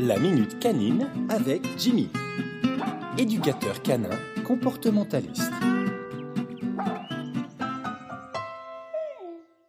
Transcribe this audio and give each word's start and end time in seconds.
La 0.00 0.16
Minute 0.16 0.60
Canine 0.60 1.08
avec 1.28 1.66
Jimmy, 1.76 2.08
éducateur 3.18 3.82
canin 3.82 4.16
comportementaliste. 4.44 5.50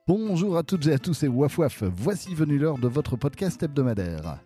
Bonjour 0.07 0.57
à 0.57 0.61
toutes 0.61 0.85
et 0.85 0.93
à 0.93 0.99
tous 0.99 1.23
et 1.23 1.27
waf 1.27 1.57
waf, 1.57 1.81
voici 1.81 2.35
venu 2.35 2.59
l'heure 2.59 2.77
de 2.77 2.87
votre 2.87 3.15
podcast 3.15 3.63
hebdomadaire. 3.63 4.37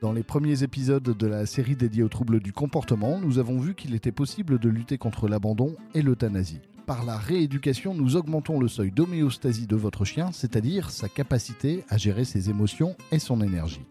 Dans 0.00 0.12
les 0.14 0.22
premiers 0.22 0.62
épisodes 0.62 1.02
de 1.02 1.26
la 1.26 1.44
série 1.44 1.76
dédiée 1.76 2.04
aux 2.04 2.08
troubles 2.08 2.40
du 2.40 2.54
comportement, 2.54 3.18
nous 3.18 3.38
avons 3.38 3.58
vu 3.58 3.74
qu'il 3.74 3.94
était 3.94 4.12
possible 4.12 4.58
de 4.58 4.70
lutter 4.70 4.96
contre 4.96 5.28
l'abandon 5.28 5.76
et 5.94 6.00
l'euthanasie. 6.00 6.60
Par 6.86 7.04
la 7.04 7.18
rééducation, 7.18 7.92
nous 7.92 8.16
augmentons 8.16 8.58
le 8.58 8.68
seuil 8.68 8.90
d'homéostasie 8.90 9.66
de 9.66 9.76
votre 9.76 10.06
chien, 10.06 10.32
c'est-à-dire 10.32 10.90
sa 10.90 11.10
capacité 11.10 11.84
à 11.90 11.98
gérer 11.98 12.24
ses 12.24 12.48
émotions 12.48 12.96
et 13.10 13.18
son 13.18 13.42
énergie 13.42 13.84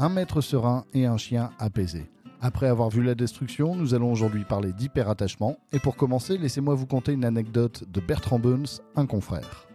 un 0.00 0.08
maître 0.08 0.40
serein 0.40 0.86
et 0.94 1.04
un 1.04 1.18
chien 1.18 1.50
apaisé. 1.58 2.10
Après 2.40 2.68
avoir 2.68 2.88
vu 2.88 3.02
la 3.02 3.14
destruction, 3.14 3.76
nous 3.76 3.92
allons 3.92 4.10
aujourd'hui 4.10 4.44
parler 4.44 4.72
d'hyperattachement. 4.72 5.58
Et 5.72 5.78
pour 5.78 5.96
commencer, 5.96 6.38
laissez-moi 6.38 6.74
vous 6.74 6.86
conter 6.86 7.12
une 7.12 7.26
anecdote 7.26 7.84
de 7.86 8.00
Bertrand 8.00 8.38
Burns, 8.38 8.80
un 8.96 9.04
confrère. 9.04 9.68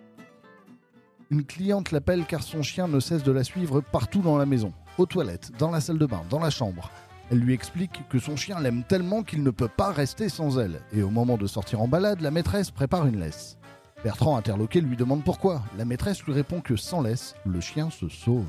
Une 1.29 1.43
cliente 1.43 1.91
l'appelle 1.91 2.25
car 2.25 2.41
son 2.41 2.63
chien 2.63 2.87
ne 2.87 2.99
cesse 2.99 3.21
de 3.21 3.31
la 3.31 3.43
suivre 3.43 3.81
partout 3.81 4.21
dans 4.21 4.37
la 4.37 4.47
maison, 4.47 4.73
aux 4.97 5.05
toilettes, 5.05 5.51
dans 5.59 5.69
la 5.69 5.79
salle 5.79 5.99
de 5.99 6.07
bain, 6.07 6.23
dans 6.31 6.39
la 6.39 6.49
chambre. 6.49 6.89
Elle 7.29 7.39
lui 7.39 7.53
explique 7.53 8.07
que 8.09 8.17
son 8.17 8.35
chien 8.35 8.59
l'aime 8.59 8.83
tellement 8.83 9.21
qu'il 9.21 9.43
ne 9.43 9.51
peut 9.51 9.67
pas 9.67 9.91
rester 9.91 10.29
sans 10.29 10.57
elle, 10.57 10.81
et 10.91 11.03
au 11.03 11.11
moment 11.11 11.37
de 11.37 11.45
sortir 11.45 11.81
en 11.81 11.87
balade, 11.87 12.21
la 12.21 12.31
maîtresse 12.31 12.71
prépare 12.71 13.05
une 13.05 13.19
laisse. 13.19 13.59
Bertrand, 14.03 14.37
interloqué, 14.37 14.81
lui 14.81 14.97
demande 14.97 15.23
pourquoi. 15.23 15.61
La 15.77 15.85
maîtresse 15.85 16.23
lui 16.23 16.33
répond 16.33 16.61
que 16.61 16.75
sans 16.75 17.01
laisse, 17.01 17.35
le 17.45 17.61
chien 17.61 17.91
se 17.91 18.07
sauve. 18.09 18.45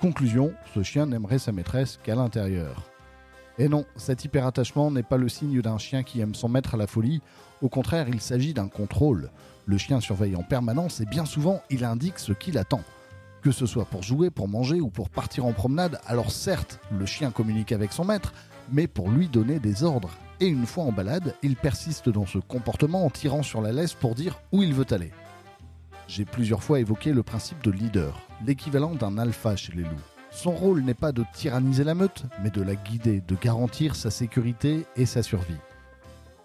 Conclusion, 0.00 0.52
ce 0.74 0.84
chien 0.84 1.06
n'aimerait 1.06 1.40
sa 1.40 1.50
maîtresse 1.50 1.98
qu'à 2.04 2.14
l'intérieur. 2.14 2.84
Et 3.58 3.68
non, 3.68 3.84
cet 3.96 4.24
hyperattachement 4.24 4.92
n'est 4.92 5.02
pas 5.02 5.16
le 5.16 5.28
signe 5.28 5.60
d'un 5.60 5.78
chien 5.78 6.04
qui 6.04 6.20
aime 6.20 6.36
son 6.36 6.48
maître 6.48 6.74
à 6.74 6.76
la 6.76 6.86
folie, 6.86 7.20
au 7.62 7.68
contraire 7.68 8.08
il 8.08 8.20
s'agit 8.20 8.54
d'un 8.54 8.68
contrôle. 8.68 9.32
Le 9.66 9.76
chien 9.76 10.00
surveille 10.00 10.36
en 10.36 10.44
permanence 10.44 11.00
et 11.00 11.04
bien 11.04 11.24
souvent 11.24 11.60
il 11.68 11.84
indique 11.84 12.20
ce 12.20 12.32
qu'il 12.32 12.58
attend. 12.58 12.82
Que 13.42 13.50
ce 13.50 13.66
soit 13.66 13.86
pour 13.86 14.04
jouer, 14.04 14.30
pour 14.30 14.46
manger 14.46 14.80
ou 14.80 14.88
pour 14.88 15.10
partir 15.10 15.46
en 15.46 15.52
promenade, 15.52 16.00
alors 16.06 16.30
certes, 16.30 16.78
le 16.96 17.04
chien 17.04 17.32
communique 17.32 17.72
avec 17.72 17.92
son 17.92 18.04
maître, 18.04 18.32
mais 18.70 18.86
pour 18.86 19.10
lui 19.10 19.26
donner 19.26 19.58
des 19.58 19.82
ordres. 19.82 20.10
Et 20.38 20.46
une 20.46 20.66
fois 20.66 20.84
en 20.84 20.92
balade, 20.92 21.34
il 21.42 21.56
persiste 21.56 22.08
dans 22.08 22.26
ce 22.26 22.38
comportement 22.38 23.04
en 23.04 23.10
tirant 23.10 23.42
sur 23.42 23.60
la 23.60 23.72
laisse 23.72 23.94
pour 23.94 24.14
dire 24.14 24.40
où 24.52 24.62
il 24.62 24.72
veut 24.72 24.86
aller. 24.90 25.10
J'ai 26.08 26.24
plusieurs 26.24 26.62
fois 26.62 26.80
évoqué 26.80 27.12
le 27.12 27.22
principe 27.22 27.62
de 27.62 27.70
leader, 27.70 28.18
l'équivalent 28.46 28.94
d'un 28.94 29.18
alpha 29.18 29.56
chez 29.56 29.74
les 29.74 29.82
loups. 29.82 30.08
Son 30.30 30.52
rôle 30.52 30.80
n'est 30.80 30.94
pas 30.94 31.12
de 31.12 31.22
tyranniser 31.34 31.84
la 31.84 31.94
meute, 31.94 32.24
mais 32.42 32.48
de 32.48 32.62
la 32.62 32.76
guider, 32.76 33.20
de 33.20 33.36
garantir 33.36 33.94
sa 33.94 34.10
sécurité 34.10 34.86
et 34.96 35.04
sa 35.04 35.22
survie. 35.22 35.58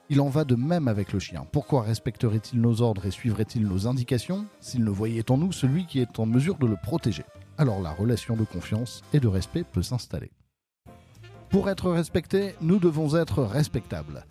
Il 0.09 0.19
en 0.19 0.27
va 0.27 0.43
de 0.43 0.55
même 0.55 0.89
avec 0.89 1.13
le 1.13 1.19
chien. 1.19 1.47
Pourquoi 1.49 1.83
respecterait-il 1.83 2.59
nos 2.59 2.81
ordres 2.81 3.05
et 3.05 3.11
suivrait-il 3.11 3.65
nos 3.65 3.87
indications 3.87 4.45
s'il 4.59 4.83
ne 4.83 4.89
voyait 4.89 5.31
en 5.31 5.37
nous 5.37 5.53
celui 5.53 5.85
qui 5.85 5.99
est 5.99 6.19
en 6.19 6.25
mesure 6.25 6.57
de 6.57 6.67
le 6.67 6.75
protéger? 6.75 7.23
Alors 7.57 7.81
la 7.81 7.91
relation 7.91 8.35
de 8.35 8.43
confiance 8.43 9.01
et 9.13 9.21
de 9.21 9.29
respect 9.29 9.63
peut 9.63 9.81
s'installer. 9.81 10.31
Pour 11.49 11.69
être 11.69 11.89
respecté, 11.89 12.55
nous 12.59 12.79
devons 12.79 13.15
être 13.15 13.43
respectables. 13.43 14.25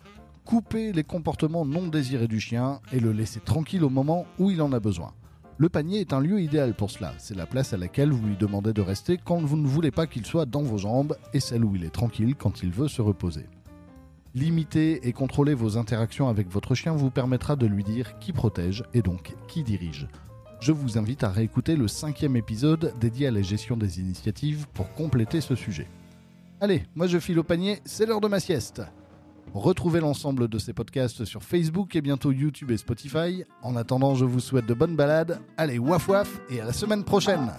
Couper 0.45 0.91
les 0.91 1.03
comportements 1.03 1.65
non 1.65 1.87
désirés 1.87 2.27
du 2.27 2.39
chien 2.39 2.81
et 2.91 2.99
le 2.99 3.13
laisser 3.13 3.39
tranquille 3.39 3.83
au 3.83 3.89
moment 3.89 4.27
où 4.37 4.51
il 4.51 4.61
en 4.61 4.73
a 4.73 4.79
besoin. 4.79 5.13
Le 5.59 5.69
panier 5.69 5.99
est 5.99 6.13
un 6.13 6.19
lieu 6.19 6.41
idéal 6.41 6.73
pour 6.73 6.89
cela. 6.89 7.13
C'est 7.19 7.37
la 7.37 7.45
place 7.45 7.73
à 7.73 7.77
laquelle 7.77 8.11
vous 8.11 8.25
lui 8.25 8.35
demandez 8.35 8.73
de 8.73 8.81
rester 8.81 9.19
quand 9.23 9.39
vous 9.39 9.57
ne 9.57 9.67
voulez 9.67 9.91
pas 9.91 10.07
qu'il 10.07 10.25
soit 10.25 10.47
dans 10.47 10.63
vos 10.63 10.79
jambes 10.79 11.15
et 11.33 11.39
celle 11.39 11.63
où 11.63 11.75
il 11.75 11.83
est 11.83 11.93
tranquille 11.93 12.35
quand 12.35 12.63
il 12.63 12.71
veut 12.71 12.87
se 12.87 13.03
reposer. 13.03 13.45
Limiter 14.33 15.07
et 15.07 15.13
contrôler 15.13 15.53
vos 15.53 15.77
interactions 15.77 16.27
avec 16.27 16.49
votre 16.49 16.73
chien 16.73 16.93
vous 16.93 17.11
permettra 17.11 17.55
de 17.55 17.67
lui 17.67 17.83
dire 17.83 18.17
qui 18.17 18.33
protège 18.33 18.83
et 18.95 19.03
donc 19.03 19.35
qui 19.47 19.63
dirige. 19.63 20.07
Je 20.59 20.71
vous 20.71 20.97
invite 20.97 21.23
à 21.23 21.29
réécouter 21.29 21.75
le 21.75 21.87
cinquième 21.87 22.35
épisode 22.35 22.93
dédié 22.99 23.27
à 23.27 23.31
la 23.31 23.43
gestion 23.43 23.77
des 23.77 23.99
initiatives 23.99 24.65
pour 24.73 24.91
compléter 24.95 25.39
ce 25.39 25.53
sujet. 25.53 25.87
Allez, 26.61 26.83
moi 26.95 27.05
je 27.05 27.19
file 27.19 27.37
au 27.37 27.43
panier, 27.43 27.79
c'est 27.85 28.07
l'heure 28.07 28.21
de 28.21 28.27
ma 28.27 28.39
sieste. 28.39 28.81
Retrouvez 29.53 29.99
l'ensemble 29.99 30.47
de 30.47 30.57
ces 30.57 30.73
podcasts 30.73 31.25
sur 31.25 31.43
Facebook 31.43 31.95
et 31.95 32.01
bientôt 32.01 32.31
YouTube 32.31 32.71
et 32.71 32.77
Spotify. 32.77 33.43
En 33.61 33.75
attendant, 33.75 34.15
je 34.15 34.25
vous 34.25 34.39
souhaite 34.39 34.65
de 34.65 34.73
bonnes 34.73 34.95
balades. 34.95 35.39
Allez, 35.57 35.77
waf 35.77 36.07
waf 36.07 36.39
et 36.49 36.59
à 36.59 36.65
la 36.65 36.73
semaine 36.73 37.03
prochaine 37.03 37.51